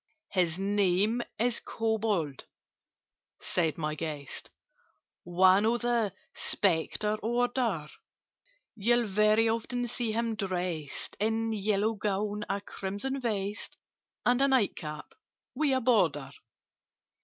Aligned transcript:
"His 0.31 0.57
name 0.57 1.21
is 1.37 1.59
Kobold," 1.59 2.45
said 3.39 3.77
my 3.77 3.93
guest: 3.93 4.49
"One 5.25 5.63
of 5.63 5.81
the 5.81 6.11
Spectre 6.33 7.17
order: 7.21 7.87
You'll 8.75 9.05
very 9.05 9.47
often 9.47 9.87
see 9.87 10.11
him 10.11 10.33
dressed 10.33 11.15
In 11.19 11.53
a 11.53 11.55
yellow 11.55 11.93
gown, 11.93 12.45
a 12.49 12.61
crimson 12.61 13.21
vest, 13.21 13.77
And 14.25 14.41
a 14.41 14.47
night 14.47 14.75
cap 14.75 15.13
with 15.53 15.71
a 15.71 15.79
border. 15.81 16.31